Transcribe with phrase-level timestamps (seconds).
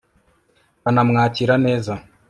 [0.83, 1.93] banamwakira neza